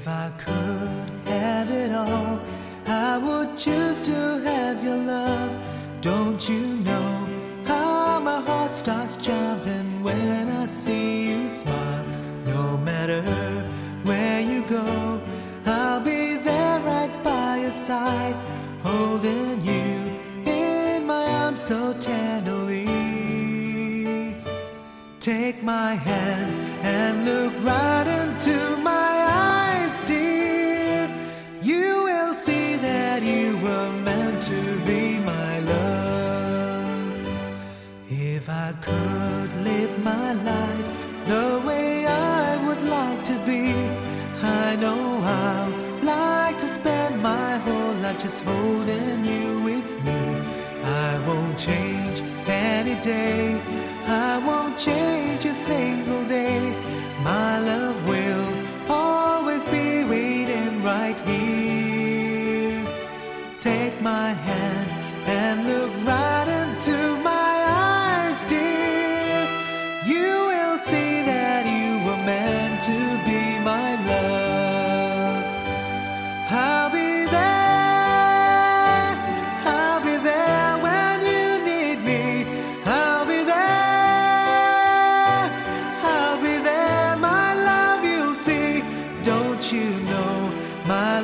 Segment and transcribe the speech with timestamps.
[0.00, 2.40] If I could have it all,
[2.86, 5.52] I would choose to have your love.
[6.00, 7.28] Don't you know
[7.66, 12.06] how my heart starts jumping when I see you smile?
[12.46, 13.20] No matter
[14.02, 15.20] where you go,
[15.66, 18.36] I'll be there right by your side,
[18.82, 20.16] holding you
[20.50, 22.86] in my arms so tenderly.
[25.20, 29.19] Take my hand and look right into my eyes.
[38.80, 43.74] Could live my life the way I would like to be,
[44.42, 45.70] I know I'll
[46.02, 50.20] like to spend my whole life just holding you with me.
[50.82, 53.60] I won't change any day.
[54.06, 56.74] I won't change a single day.
[57.22, 58.48] My love will
[58.88, 62.84] always be waiting right here.
[63.58, 64.90] Take my hand
[65.26, 66.29] and look right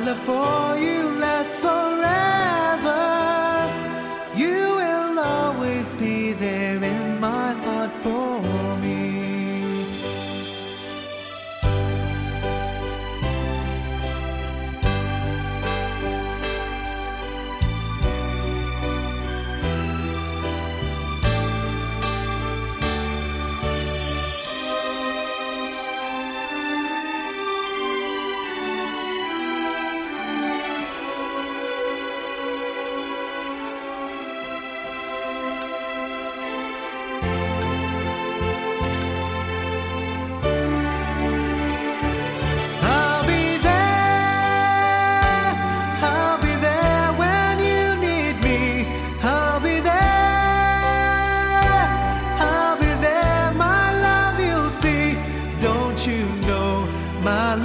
[0.07, 3.03] love for you lasts forever?
[4.41, 8.36] You will always be there in my heart for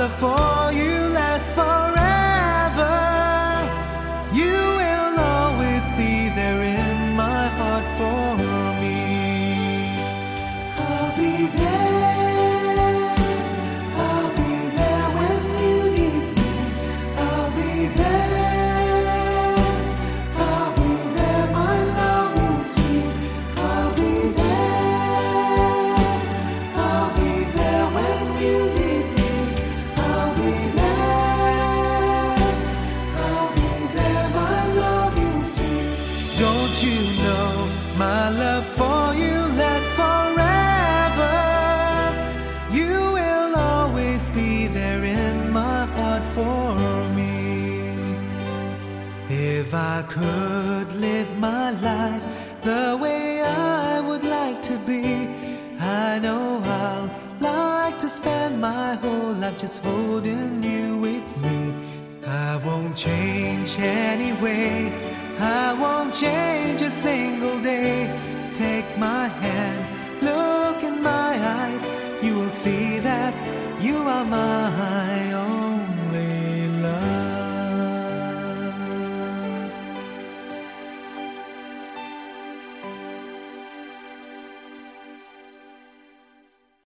[0.09, 1.12] for you
[38.07, 41.37] my love for you lasts forever?
[42.79, 46.65] You will always be there in my heart for
[47.19, 47.37] me.
[49.59, 52.25] If I could live my life
[52.71, 55.05] the way I would like to be,
[56.05, 56.45] I know
[56.83, 57.09] I'll
[57.53, 61.59] like to spend my whole life just holding you with me.
[62.27, 64.73] I won't change anyway.
[65.39, 68.11] I won't change a single day.
[68.53, 69.81] Take my hand,
[70.23, 71.89] look in my eyes.
[72.23, 73.33] You will see that
[73.81, 75.52] you are mine.